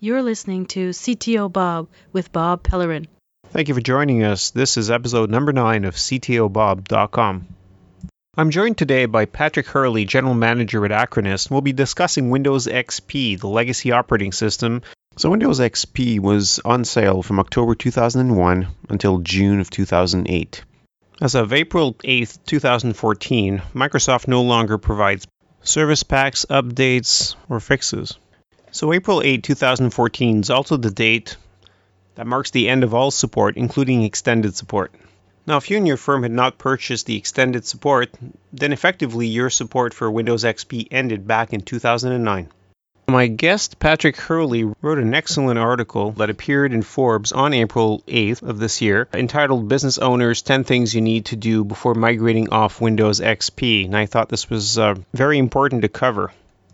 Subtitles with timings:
[0.00, 3.06] You're listening to CTO Bob with Bob Pellerin.
[3.48, 4.50] Thank you for joining us.
[4.50, 7.48] This is episode number 9 of CTOBob.com.
[8.36, 12.66] I'm joined today by Patrick Hurley, General Manager at Acronis, and we'll be discussing Windows
[12.66, 14.82] XP, the legacy operating system.
[15.16, 20.62] So, Windows XP was on sale from October 2001 until June of 2008.
[21.18, 25.26] As of April 8, 2014, Microsoft no longer provides
[25.62, 28.18] service packs, updates, or fixes.
[28.70, 31.38] So, April 8, 2014 is also the date
[32.16, 34.92] that marks the end of all support, including extended support.
[35.46, 38.10] Now, if you and your firm had not purchased the extended support,
[38.52, 42.50] then effectively your support for Windows XP ended back in 2009.
[43.08, 48.42] My guest, Patrick Hurley, wrote an excellent article that appeared in Forbes on April 8th
[48.42, 52.80] of this year entitled Business Owners 10 Things You Need to Do Before Migrating Off
[52.80, 53.84] Windows XP.
[53.84, 56.32] And I thought this was uh, very important to cover.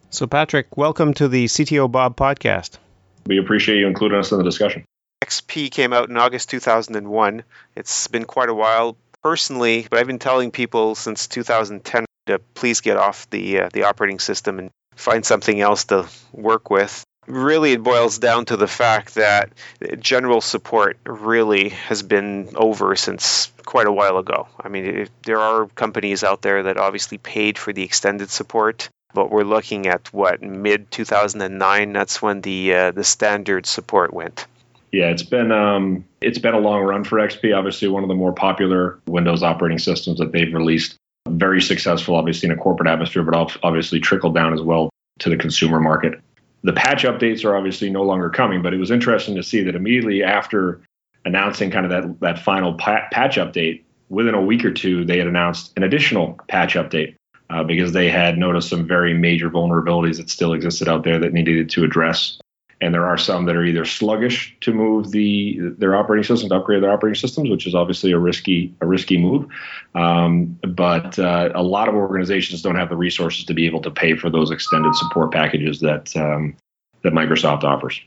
[0.09, 2.79] So, Patrick, welcome to the CTO Bob podcast.
[3.27, 4.87] We appreciate you including us in the discussion.
[5.23, 7.45] XP came out in August 2001.
[7.77, 8.96] It's been quite a while.
[9.23, 13.85] Personally, but I've been telling people since 2010 to please get off the uh, the
[13.85, 17.04] operating system and find something else to work with.
[17.26, 19.52] Really, it boils down to the fact that
[20.01, 24.49] general support really has been over since quite a while ago.
[24.60, 28.88] I mean, it, there are companies out there that obviously paid for the extended support,
[29.15, 31.93] but we're looking at what mid 2009.
[31.93, 34.46] That's when the uh, the standard support went.
[34.90, 37.56] Yeah, it's been um, it's been a long run for XP.
[37.56, 40.96] Obviously, one of the more popular Windows operating systems that they've released.
[41.28, 45.37] Very successful, obviously in a corporate atmosphere, but obviously trickled down as well to the
[45.37, 46.20] consumer market.
[46.62, 49.74] The patch updates are obviously no longer coming, but it was interesting to see that
[49.74, 50.80] immediately after
[51.24, 55.26] announcing kind of that that final patch update, within a week or two, they had
[55.26, 57.16] announced an additional patch update
[57.50, 61.32] uh, because they had noticed some very major vulnerabilities that still existed out there that
[61.32, 62.38] needed to address
[62.83, 66.56] and there are some that are either sluggish to move the their operating system to
[66.56, 69.47] upgrade their operating systems, which is obviously a risky a risky move.
[69.95, 73.91] Um, but uh, a lot of organizations don't have the resources to be able to
[73.91, 76.56] pay for those extended support packages that um,
[77.03, 78.01] that Microsoft offers.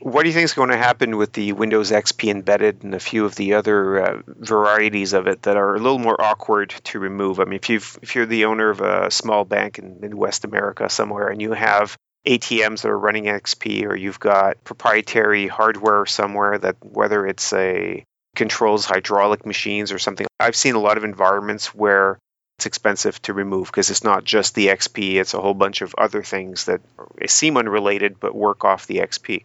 [0.00, 2.98] What do you think is going to happen with the Windows XP embedded and a
[2.98, 6.98] few of the other uh, varieties of it that are a little more awkward to
[6.98, 7.40] remove?
[7.40, 10.90] I mean, if you if you're the owner of a small bank in Midwest America
[10.90, 11.96] somewhere and you have
[12.26, 18.04] ATMs that are running XP, or you've got proprietary hardware somewhere that whether it's a
[18.36, 20.26] controls hydraulic machines or something.
[20.40, 22.18] I've seen a lot of environments where
[22.58, 25.94] it's expensive to remove because it's not just the XP, it's a whole bunch of
[25.98, 26.80] other things that
[27.26, 29.44] seem unrelated but work off the XP.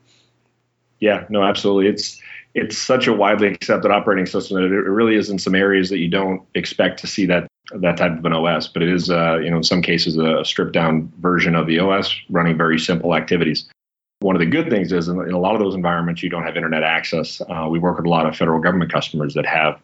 [1.00, 1.88] Yeah, no, absolutely.
[1.88, 2.22] It's
[2.54, 6.00] it's such a widely accepted operating system that it really is in some areas that
[6.00, 9.38] you don't expect to see that that type of an OS, but it is, uh,
[9.38, 13.16] you know, in some cases a stripped down version of the OS running very simple
[13.16, 13.70] activities.
[14.20, 16.56] One of the good things is in, a lot of those environments, you don't have
[16.56, 17.42] internet access.
[17.42, 19.80] Uh, we work with a lot of federal government customers that have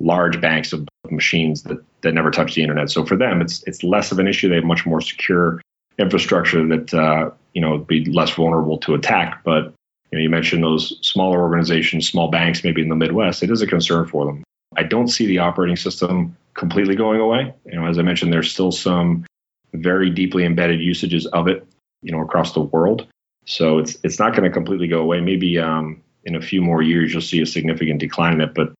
[0.00, 2.90] large banks of machines that, that never touch the internet.
[2.90, 4.48] So for them, it's it's less of an issue.
[4.48, 5.60] They have much more secure
[5.98, 9.42] infrastructure that uh, you know be less vulnerable to attack.
[9.44, 9.72] But
[10.10, 13.42] you know, you mentioned those smaller organizations, small banks, maybe in the Midwest.
[13.42, 14.44] It is a concern for them.
[14.76, 17.54] I don't see the operating system completely going away.
[17.64, 19.24] You know, as I mentioned, there's still some
[19.72, 21.66] very deeply embedded usages of it,
[22.02, 23.06] you know, across the world.
[23.46, 25.20] So it's it's not going to completely go away.
[25.20, 28.54] Maybe um, in a few more years you'll see a significant decline in it.
[28.54, 28.72] But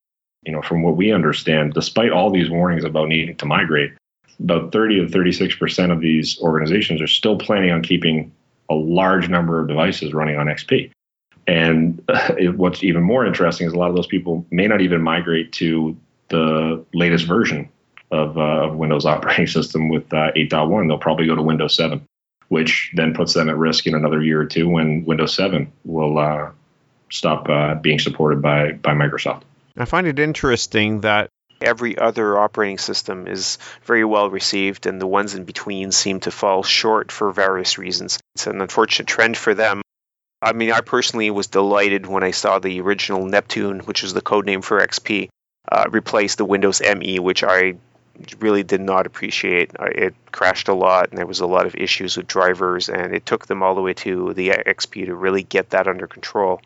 [0.43, 3.93] you know, from what we understand, despite all these warnings about needing to migrate,
[4.41, 8.33] about 30 to 36 percent of these organizations are still planning on keeping
[8.69, 10.91] a large number of devices running on XP.
[11.47, 12.03] And
[12.57, 15.97] what's even more interesting is a lot of those people may not even migrate to
[16.29, 17.69] the latest version
[18.11, 20.89] of, uh, of Windows operating system with uh, 8.1.
[20.89, 22.07] They'll probably go to Windows 7,
[22.49, 26.19] which then puts them at risk in another year or two when Windows 7 will
[26.19, 26.51] uh,
[27.11, 29.43] stop uh, being supported by, by Microsoft.
[29.77, 31.29] I find it interesting that
[31.61, 36.31] every other operating system is very well received, and the ones in between seem to
[36.31, 38.19] fall short for various reasons.
[38.35, 39.83] It's an unfortunate trend for them.
[40.41, 44.21] I mean, I personally was delighted when I saw the original Neptune, which is the
[44.21, 45.29] code name for XP,
[45.71, 47.75] uh, replace the Windows ME, which I
[48.41, 49.71] really did not appreciate.
[49.79, 53.25] It crashed a lot, and there was a lot of issues with drivers, and it
[53.27, 56.61] took them all the way to the XP to really get that under control.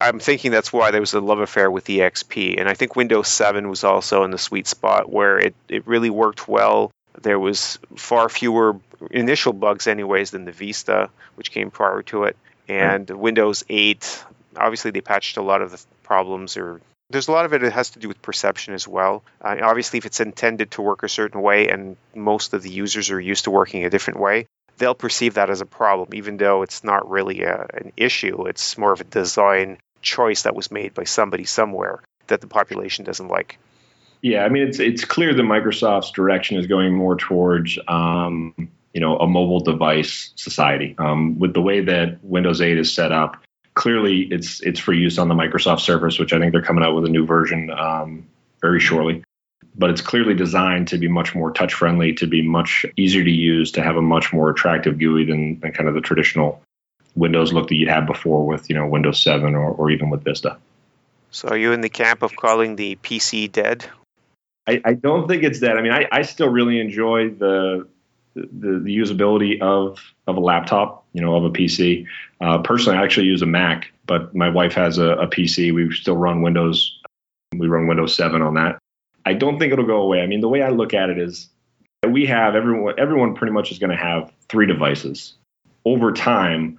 [0.00, 2.94] I'm thinking that's why there was a love affair with the XP, and I think
[2.94, 6.92] Windows 7 was also in the sweet spot where it, it really worked well.
[7.20, 8.78] There was far fewer
[9.10, 12.36] initial bugs, anyways, than the Vista, which came prior to it
[12.68, 14.24] and Windows 8,
[14.56, 17.72] obviously they patched a lot of the problems or There's a lot of it that
[17.72, 19.24] has to do with perception as well.
[19.40, 23.10] Uh, obviously, if it's intended to work a certain way and most of the users
[23.10, 24.46] are used to working a different way,
[24.76, 28.46] they'll perceive that as a problem, even though it's not really a, an issue.
[28.46, 33.04] It's more of a design choice that was made by somebody somewhere that the population
[33.04, 33.58] doesn't like.
[34.20, 38.52] Yeah, I mean it's it's clear that Microsoft's direction is going more towards um,
[38.92, 40.94] you know a mobile device society.
[40.98, 43.36] Um, with the way that Windows 8 is set up,
[43.78, 46.96] clearly it's it's for use on the Microsoft Surface, which I think they're coming out
[46.96, 48.26] with a new version um,
[48.60, 49.22] very shortly.
[49.76, 53.30] But it's clearly designed to be much more touch friendly, to be much easier to
[53.30, 56.60] use, to have a much more attractive GUI than, than kind of the traditional
[57.14, 60.24] Windows look that you'd had before with you know Windows 7 or, or even with
[60.24, 60.56] Vista.
[61.30, 63.86] So are you in the camp of calling the PC dead?
[64.66, 65.76] I, I don't think it's dead.
[65.76, 67.86] I mean, I, I still really enjoy the,
[68.34, 72.06] the, the usability of of a laptop, you know, of a PC.
[72.40, 75.74] Uh, personally, I actually use a Mac, but my wife has a, a PC.
[75.74, 76.96] We still run Windows.
[77.56, 78.78] We run Windows 7 on that.
[79.26, 80.20] I don't think it'll go away.
[80.20, 81.48] I mean, the way I look at it is
[82.02, 85.34] that we have everyone everyone pretty much is going to have three devices.
[85.84, 86.78] Over time,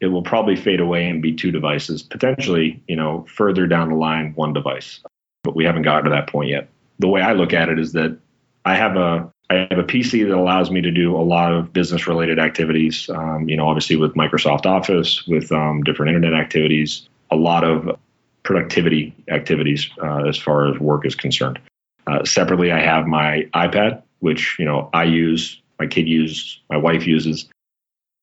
[0.00, 3.94] it will probably fade away and be two devices, potentially, you know, further down the
[3.94, 4.98] line, one device.
[5.44, 6.68] But we haven't gotten to that point yet.
[6.98, 8.18] The way I look at it is that
[8.64, 11.72] I have a I have a PC that allows me to do a lot of
[11.72, 13.08] business related activities.
[13.08, 17.98] Um, you know, obviously with Microsoft Office, with um, different internet activities, a lot of
[18.42, 21.58] productivity activities uh, as far as work is concerned.
[22.06, 26.76] Uh, separately, I have my iPad, which you know I use, my kid uses, my
[26.76, 27.48] wife uses,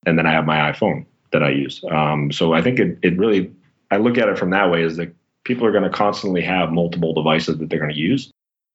[0.06, 1.83] and then I have my iPhone that I use.
[1.89, 3.51] Um, so I think it, it really,
[3.92, 5.13] I look at it from that way is that
[5.44, 8.31] people are going to constantly have multiple devices that they're going to use.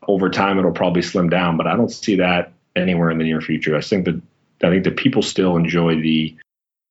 [0.06, 3.40] Over time, it'll probably slim down, but I don't see that anywhere in the near
[3.40, 3.76] future.
[3.76, 4.20] I think that
[4.62, 6.36] I think that people still enjoy the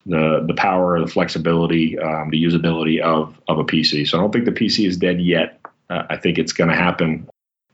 [0.06, 4.08] the the power, the flexibility, um, the usability of of a PC.
[4.08, 5.60] So I don't think the PC is dead yet.
[5.90, 7.28] Uh, I think it's going to happen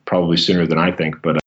[0.05, 1.21] probably sooner than I think.
[1.21, 1.39] But uh,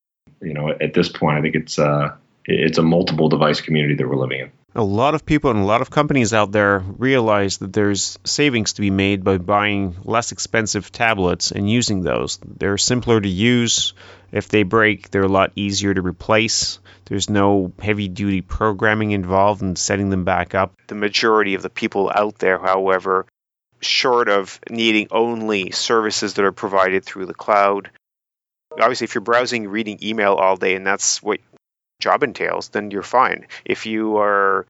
[0.42, 2.14] you know, at this point, I think it's uh,
[2.44, 4.52] it's a multiple device community that we're living in.
[4.74, 8.74] A lot of people and a lot of companies out there realize that there's savings
[8.74, 12.38] to be made by buying less expensive tablets and using those.
[12.44, 13.94] They're simpler to use.
[14.30, 16.80] If they break, they're a lot easier to replace.
[17.06, 20.74] There's no heavy duty programming involved in setting them back up.
[20.88, 23.24] The majority of the people out there, however,
[23.80, 27.90] short of needing only services that are provided through the cloud,
[28.72, 31.40] obviously if you're browsing reading email all day and that's what
[32.00, 33.46] job entails, then you're fine.
[33.64, 34.66] If you are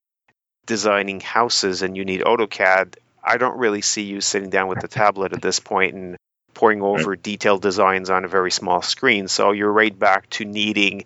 [0.67, 4.89] designing houses and you need AutoCAD, I don't really see you sitting down with the
[4.89, 6.17] tablet at this point and
[6.55, 7.23] poring over right.
[7.23, 9.29] detailed designs on a very small screen.
[9.29, 11.05] So you're right back to needing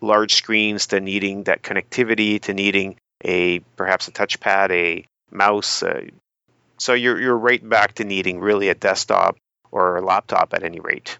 [0.00, 5.82] large screens, to needing that connectivity, to needing a perhaps a touchpad, a mouse.
[5.82, 6.02] Uh,
[6.78, 9.36] so you're you're right back to needing really a desktop
[9.70, 11.18] or a laptop at any rate.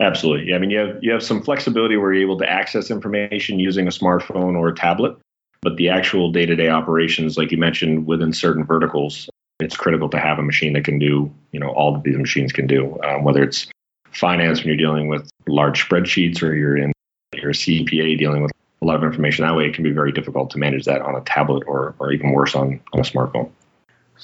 [0.00, 0.50] Absolutely.
[0.50, 3.58] Yeah, I mean, you have you have some flexibility where you're able to access information
[3.58, 5.16] using a smartphone or a tablet,
[5.60, 9.28] but the actual day-to-day operations, like you mentioned, within certain verticals,
[9.60, 12.52] it's critical to have a machine that can do, you know, all that these machines
[12.52, 12.98] can do.
[13.04, 13.68] Um, whether it's
[14.10, 16.92] finance when you're dealing with large spreadsheets, or you're in
[17.34, 18.52] your CPA dealing with
[18.82, 21.14] a lot of information that way, it can be very difficult to manage that on
[21.14, 23.50] a tablet or or even worse on on a smartphone.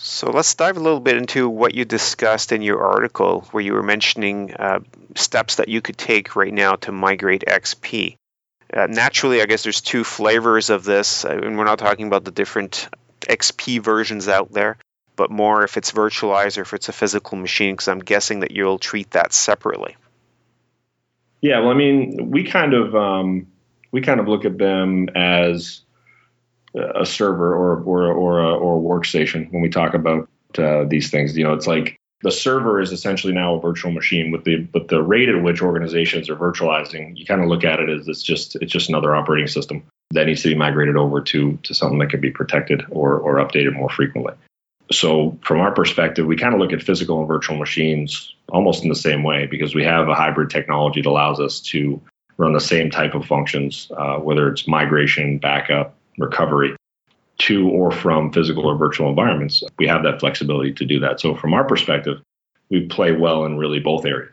[0.00, 3.72] So let's dive a little bit into what you discussed in your article, where you
[3.72, 4.80] were mentioning uh,
[5.16, 8.16] steps that you could take right now to migrate XP.
[8.72, 12.24] Uh, naturally, I guess there's two flavors of this, uh, and we're not talking about
[12.24, 12.88] the different
[13.22, 14.78] XP versions out there,
[15.16, 18.52] but more if it's virtualized or if it's a physical machine, because I'm guessing that
[18.52, 19.96] you'll treat that separately.
[21.40, 23.48] Yeah, well, I mean, we kind of um,
[23.90, 25.80] we kind of look at them as
[26.74, 31.10] a server or or or a, or a workstation when we talk about uh, these
[31.10, 31.36] things.
[31.36, 34.88] You know, it's like the server is essentially now a virtual machine with the but
[34.88, 38.22] the rate at which organizations are virtualizing, you kind of look at it as it's
[38.22, 41.98] just it's just another operating system that needs to be migrated over to to something
[41.98, 44.34] that can be protected or or updated more frequently.
[44.90, 48.88] So from our perspective, we kind of look at physical and virtual machines almost in
[48.88, 52.00] the same way because we have a hybrid technology that allows us to
[52.38, 56.76] run the same type of functions, uh, whether it's migration, backup, recovery
[57.38, 59.62] to or from physical or virtual environments.
[59.78, 61.20] We have that flexibility to do that.
[61.20, 62.20] So, from our perspective,
[62.68, 64.32] we play well in really both areas.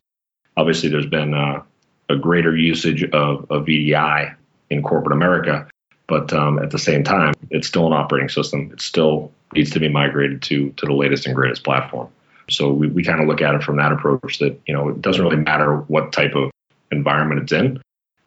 [0.57, 1.61] Obviously, there's been uh,
[2.09, 4.35] a greater usage of, of VDI
[4.69, 5.67] in corporate America,
[6.07, 8.71] but um, at the same time, it's still an operating system.
[8.73, 12.09] It still needs to be migrated to to the latest and greatest platform.
[12.49, 15.01] So we, we kind of look at it from that approach that you know it
[15.01, 16.51] doesn't really matter what type of
[16.91, 17.81] environment it's in,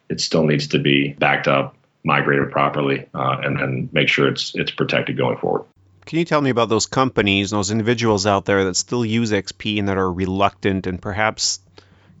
[0.09, 4.27] it still needs to be backed up migrate it properly, uh, and then make sure
[4.27, 5.65] it's it's protected going forward.
[6.05, 9.31] Can you tell me about those companies, and those individuals out there that still use
[9.31, 11.59] XP and that are reluctant and perhaps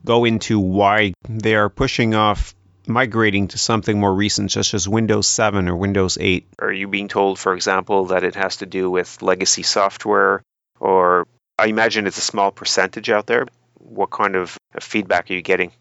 [0.05, 2.53] go into why they are pushing off
[2.87, 6.47] migrating to something more recent, such as Windows 7 or Windows 8?
[6.59, 10.41] Are you being told, for example, that it has to do with legacy software?
[10.79, 13.45] Or I imagine it's a small percentage out there.
[13.75, 15.71] What kind of feedback are you getting?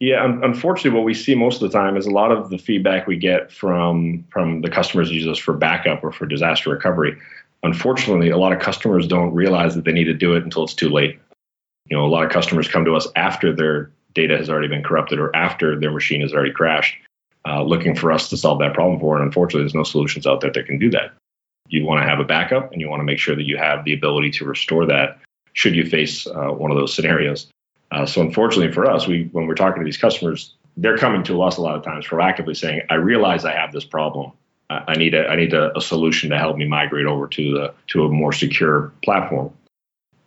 [0.00, 3.06] Yeah, unfortunately, what we see most of the time is a lot of the feedback
[3.06, 7.18] we get from from the customers use us for backup or for disaster recovery.
[7.62, 10.72] Unfortunately, a lot of customers don't realize that they need to do it until it's
[10.72, 11.20] too late.
[11.90, 14.82] You know, a lot of customers come to us after their data has already been
[14.82, 16.96] corrupted or after their machine has already crashed,
[17.46, 19.16] uh, looking for us to solve that problem for.
[19.16, 21.12] And unfortunately, there's no solutions out there that can do that.
[21.68, 23.84] You want to have a backup, and you want to make sure that you have
[23.84, 25.18] the ability to restore that
[25.52, 27.50] should you face uh, one of those scenarios.
[27.90, 31.42] Uh, so unfortunately for us, we when we're talking to these customers, they're coming to
[31.42, 34.32] us a lot of times proactively saying, "I realize I have this problem.
[34.68, 37.74] I need a I need a, a solution to help me migrate over to the
[37.88, 39.52] to a more secure platform."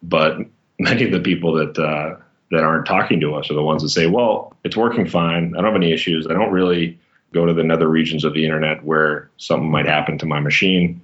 [0.01, 0.39] But
[0.79, 2.17] many of the people that uh,
[2.51, 5.53] that aren't talking to us are the ones that say, "Well, it's working fine.
[5.55, 6.27] I don't have any issues.
[6.27, 6.99] I don't really
[7.33, 11.01] go to the nether regions of the internet where something might happen to my machine."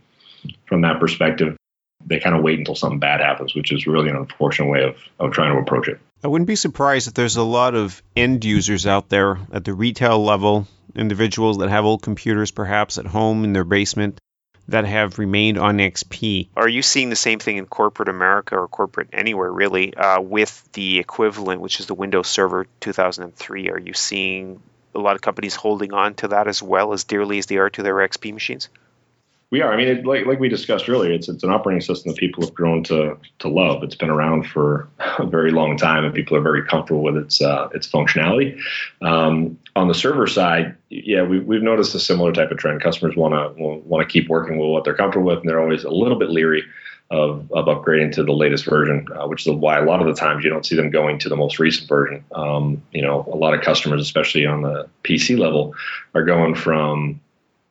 [0.66, 1.56] From that perspective,
[2.06, 4.96] they kind of wait until something bad happens, which is really an unfortunate way of,
[5.20, 6.00] of trying to approach it.
[6.22, 9.74] I wouldn't be surprised if there's a lot of end users out there at the
[9.74, 14.20] retail level, individuals that have old computers perhaps at home in their basement
[14.68, 16.50] that have remained on XP.
[16.58, 20.70] Are you seeing the same thing in corporate America or corporate anywhere really uh, with
[20.74, 23.70] the equivalent, which is the Windows Server 2003?
[23.70, 24.62] Are you seeing
[24.94, 27.70] a lot of companies holding on to that as well as dearly as they are
[27.70, 28.68] to their XP machines?
[29.52, 29.74] We are.
[29.74, 32.44] I mean, it, like like we discussed earlier, it's it's an operating system that people
[32.46, 33.82] have grown to to love.
[33.82, 34.88] It's been around for
[35.18, 38.60] a very long time, and people are very comfortable with its uh, its functionality.
[39.02, 42.82] Um, on the server side, yeah, we, we've noticed a similar type of trend.
[42.82, 45.84] Customers want to want to keep working with what they're comfortable with, and they're always
[45.84, 46.64] a little bit leery
[47.10, 50.14] of, of upgrading to the latest version, uh, which is why a lot of the
[50.14, 52.24] times you don't see them going to the most recent version.
[52.34, 55.74] Um, you know, a lot of customers, especially on the PC level,
[56.14, 57.20] are going from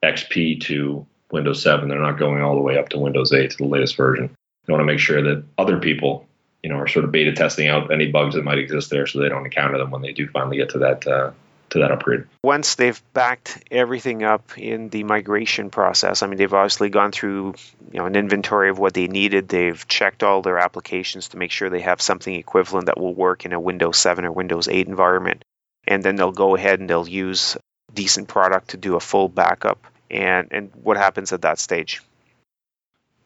[0.02, 1.88] XP to Windows 7.
[1.88, 4.30] They're not going all the way up to Windows 8 to the latest version.
[4.66, 6.26] They want to make sure that other people,
[6.62, 9.20] you know, are sort of beta testing out any bugs that might exist there, so
[9.20, 11.30] they don't encounter them when they do finally get to that uh,
[11.70, 12.25] to that upgrade.
[12.42, 17.54] Once they've backed everything up in the migration process, I mean, they've obviously gone through
[17.92, 19.49] you know an inventory of what they needed.
[19.49, 23.44] They've checked all their applications to make sure they have something equivalent that will work
[23.44, 25.42] in a Windows 7 or Windows 8 environment,
[25.87, 27.56] and then they'll go ahead and they'll use
[27.94, 32.03] decent product to do a full backup and and what happens at that stage?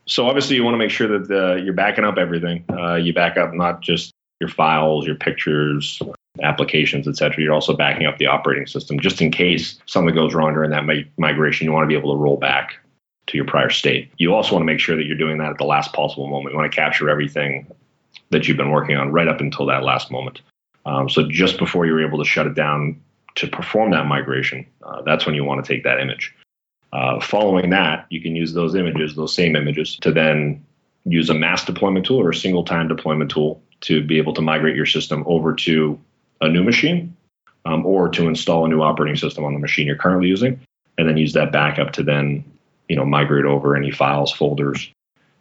[0.06, 2.64] So obviously, you want to make sure that the, you're backing up everything.
[2.68, 6.02] Uh, you back up not just your files, your pictures,
[6.42, 7.42] applications, etc.
[7.42, 10.84] You're also backing up the operating system just in case something goes wrong during that
[10.84, 11.66] mi- migration.
[11.66, 12.78] You want to be able to roll back
[13.28, 14.10] to your prior state.
[14.18, 16.52] You also want to make sure that you're doing that at the last possible moment.
[16.52, 17.70] You want to capture everything
[18.30, 20.40] that you've been working on right up until that last moment.
[20.84, 23.00] Um, so just before you're able to shut it down
[23.36, 26.34] to perform that migration, uh, that's when you want to take that image.
[26.92, 30.62] Uh, following that, you can use those images, those same images, to then
[31.04, 34.42] use a mass deployment tool or a single time deployment tool to be able to
[34.42, 35.98] migrate your system over to
[36.40, 37.16] a new machine
[37.64, 40.60] um, or to install a new operating system on the machine you're currently using
[40.98, 42.44] and then use that backup to then
[42.88, 44.90] you know migrate over any files folders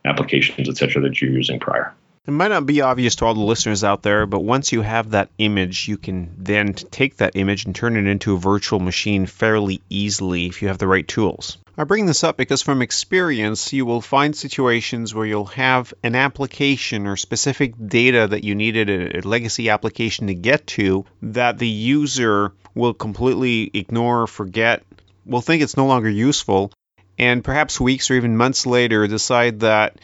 [0.06, 1.94] applications etc that you're using prior
[2.28, 5.12] it might not be obvious to all the listeners out there, but once you have
[5.12, 9.26] that image, you can then take that image and turn it into a virtual machine
[9.26, 11.58] fairly easily if you have the right tools.
[11.76, 16.14] I bring this up because from experience, you will find situations where you'll have an
[16.14, 21.68] application or specific data that you needed a, legacy application to get to that the
[21.68, 24.84] user will completely ignore, forget,
[25.26, 26.72] will think it's no longer useful,
[27.18, 29.98] and perhaps weeks or even months later decide that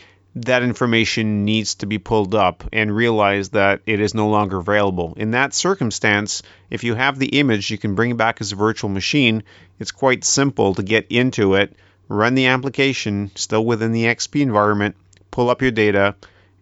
[0.46, 5.14] that information needs to be pulled up and realize that it is no longer available.
[5.18, 8.56] In that circumstance, if you have the image, you can bring it back as a
[8.56, 9.44] virtual machine.
[9.80, 11.76] It's quite simple to get into it,
[12.08, 14.96] run the application still within the XP environment,
[15.32, 16.16] pull up your data,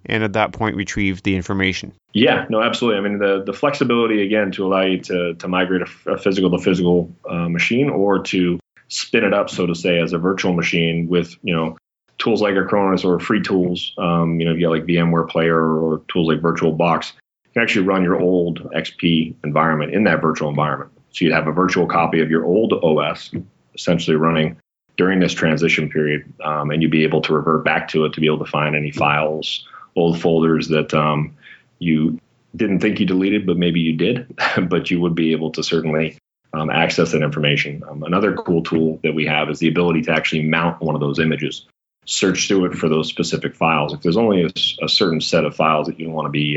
[0.05, 1.93] and at that point retrieve the information.
[2.13, 2.99] Yeah, no, absolutely.
[2.99, 6.51] I mean, the, the flexibility again to allow you to, to migrate a, a physical
[6.51, 10.53] to physical uh, machine or to spin it up, so to say, as a virtual
[10.53, 11.77] machine with you know
[12.17, 15.59] tools like Acronis or free tools, um, you know, if you have like VMware Player
[15.59, 20.49] or tools like VirtualBox, you can actually run your old XP environment in that virtual
[20.49, 20.91] environment.
[21.11, 23.31] So you'd have a virtual copy of your old OS
[23.73, 24.57] essentially running
[24.97, 28.21] during this transition period, um, and you'd be able to revert back to it to
[28.21, 31.35] be able to find any files, old folders that um,
[31.79, 32.19] you
[32.55, 34.33] didn't think you deleted, but maybe you did,
[34.69, 36.17] but you would be able to certainly
[36.53, 37.83] um, access that information.
[37.89, 41.01] Um, another cool tool that we have is the ability to actually mount one of
[41.01, 41.65] those images.
[42.05, 43.93] Search through it for those specific files.
[43.93, 46.55] If there's only a, a certain set of files that you want to be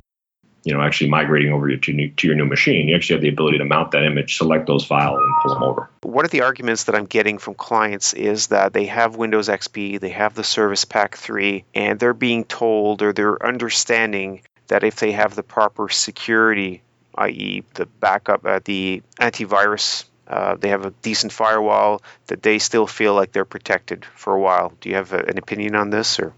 [0.64, 3.28] you know actually migrating over to, new, to your new machine you actually have the
[3.28, 6.42] ability to mount that image select those files and pull them over one of the
[6.42, 10.44] arguments that i'm getting from clients is that they have windows xp they have the
[10.44, 15.42] service pack 3 and they're being told or they're understanding that if they have the
[15.42, 16.82] proper security
[17.14, 22.86] i.e the backup uh, the antivirus uh, they have a decent firewall that they still
[22.86, 26.18] feel like they're protected for a while do you have a, an opinion on this
[26.18, 26.32] or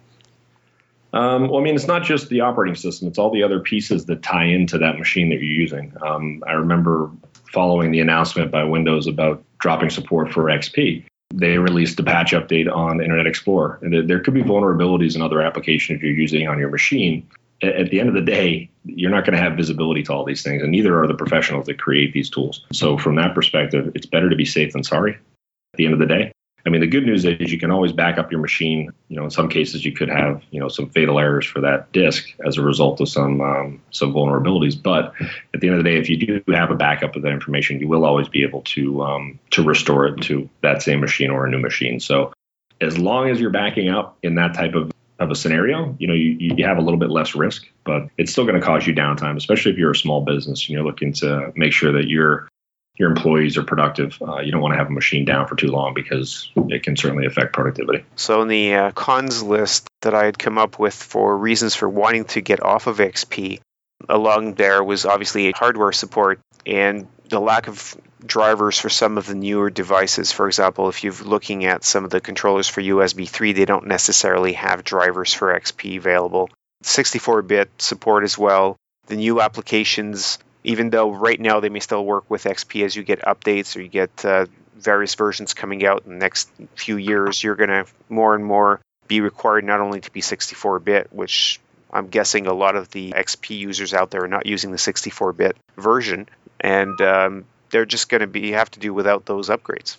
[1.12, 4.06] um, well, I mean, it's not just the operating system; it's all the other pieces
[4.06, 5.92] that tie into that machine that you're using.
[6.02, 7.10] Um, I remember
[7.52, 11.04] following the announcement by Windows about dropping support for XP.
[11.32, 15.42] They released a patch update on Internet Explorer, and there could be vulnerabilities in other
[15.42, 17.28] applications you're using on your machine.
[17.62, 20.42] At the end of the day, you're not going to have visibility to all these
[20.42, 22.64] things, and neither are the professionals that create these tools.
[22.72, 25.14] So, from that perspective, it's better to be safe than sorry.
[25.14, 26.32] At the end of the day,
[26.66, 28.92] I mean, the good news is you can always back up your machine.
[29.08, 31.90] You know, in some cases, you could have you know some fatal errors for that
[31.92, 34.80] disk as a result of some um, some vulnerabilities.
[34.80, 35.14] But
[35.54, 37.80] at the end of the day, if you do have a backup of that information,
[37.80, 41.46] you will always be able to um, to restore it to that same machine or
[41.46, 42.00] a new machine.
[42.00, 42.32] So
[42.80, 44.90] as long as you're backing up in that type of
[45.20, 48.32] of a scenario, you know, you, you have a little bit less risk, but it's
[48.32, 51.12] still going to cause you downtime, especially if you're a small business and you're looking
[51.12, 52.48] to make sure that you're
[52.96, 54.18] your employees are productive.
[54.20, 56.96] Uh, you don't want to have a machine down for too long because it can
[56.96, 58.04] certainly affect productivity.
[58.16, 61.88] So, in the uh, cons list that I had come up with for reasons for
[61.88, 63.60] wanting to get off of XP,
[64.08, 69.34] along there was obviously hardware support and the lack of drivers for some of the
[69.34, 70.32] newer devices.
[70.32, 73.86] For example, if you're looking at some of the controllers for USB 3, they don't
[73.86, 76.50] necessarily have drivers for XP available.
[76.82, 78.76] 64 bit support as well.
[79.06, 83.02] The new applications even though right now they may still work with XP as you
[83.02, 84.46] get updates or you get uh,
[84.76, 88.80] various versions coming out in the next few years, you're going to more and more
[89.08, 91.60] be required not only to be 64 bit, which
[91.92, 95.32] I'm guessing a lot of the XP users out there are not using the 64
[95.32, 96.28] bit version,
[96.60, 99.96] and um, they're just going to be have to do without those upgrades.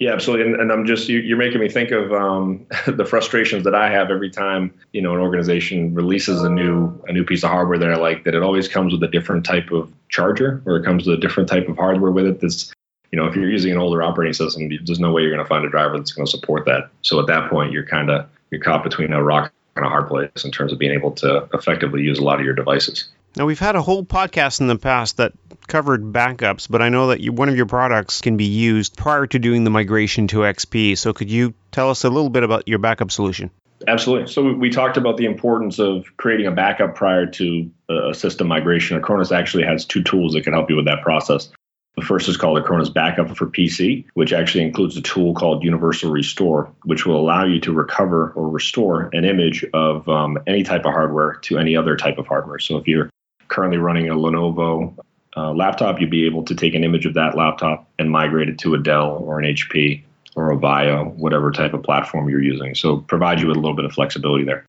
[0.00, 0.46] Yeah, absolutely.
[0.46, 3.90] And, and I'm just you, are making me think of um, the frustrations that I
[3.90, 7.78] have every time you know an organization releases a new a new piece of hardware
[7.78, 8.24] that I like.
[8.24, 11.20] That it always comes with a different type of charger, or it comes with a
[11.20, 12.40] different type of hardware with it.
[12.40, 12.72] That's
[13.12, 15.48] you know if you're using an older operating system, there's no way you're going to
[15.48, 16.88] find a driver that's going to support that.
[17.02, 20.08] So at that point, you're kind of you're caught between a rock and a hard
[20.08, 23.08] place in terms of being able to effectively use a lot of your devices.
[23.36, 25.32] Now, we've had a whole podcast in the past that
[25.68, 29.26] covered backups, but I know that you, one of your products can be used prior
[29.28, 30.98] to doing the migration to XP.
[30.98, 33.50] So, could you tell us a little bit about your backup solution?
[33.86, 34.32] Absolutely.
[34.32, 39.00] So, we talked about the importance of creating a backup prior to a system migration.
[39.00, 41.50] Acronis actually has two tools that can help you with that process.
[41.96, 46.10] The first is called Acronis Backup for PC, which actually includes a tool called Universal
[46.10, 50.86] Restore, which will allow you to recover or restore an image of um, any type
[50.86, 52.58] of hardware to any other type of hardware.
[52.58, 53.10] So if you're
[53.50, 54.96] currently running a Lenovo
[55.36, 58.58] uh, laptop, you'd be able to take an image of that laptop and migrate it
[58.60, 60.02] to a Dell or an HP
[60.36, 62.74] or a VAIO, whatever type of platform you're using.
[62.74, 64.64] So provide you with a little bit of flexibility there.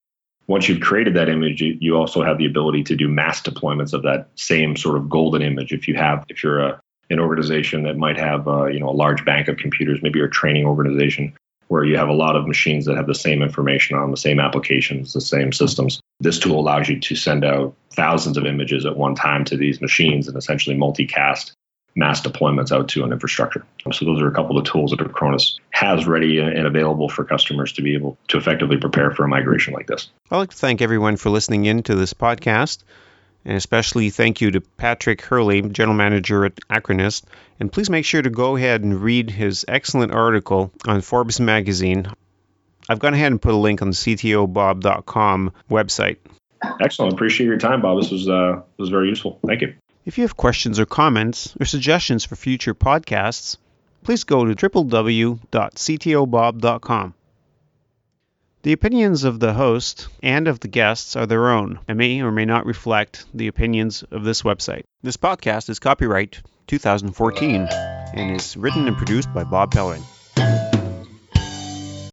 [0.48, 4.02] Once you've created that image, you also have the ability to do mass deployments of
[4.02, 5.72] that same sort of golden image.
[5.72, 8.92] If you have, if you're a, an organization that might have, uh, you know, a
[8.92, 11.34] large bank of computers, maybe you're a training organization,
[11.72, 14.42] where you have a lot of machines that have the same information on the same
[14.42, 16.02] applications, the same systems.
[16.20, 19.80] This tool allows you to send out thousands of images at one time to these
[19.80, 21.54] machines and essentially multicast
[21.96, 23.66] mass deployments out to an infrastructure.
[23.90, 27.24] So those are a couple of the tools that Acronis has ready and available for
[27.24, 30.10] customers to be able to effectively prepare for a migration like this.
[30.30, 32.80] I'd like to thank everyone for listening in to this podcast.
[33.44, 37.24] And especially thank you to Patrick Hurley, General Manager at Acronis.
[37.60, 42.08] And please make sure to go ahead and read his excellent article on Forbes magazine.
[42.88, 46.18] I've gone ahead and put a link on the ctobob.com website.
[46.80, 47.14] Excellent.
[47.14, 48.00] Appreciate your time, Bob.
[48.00, 49.40] This was uh, was very useful.
[49.46, 49.74] Thank you.
[50.06, 53.58] If you have questions or comments or suggestions for future podcasts,
[54.04, 57.14] please go to www.ctobob.com.
[58.64, 62.32] The opinions of the host and of the guests are their own and may or
[62.32, 64.84] may not reflect the opinions of this website.
[65.02, 67.68] This podcast is copyright 2014
[68.14, 70.04] and is written and produced by Bob Pellerin.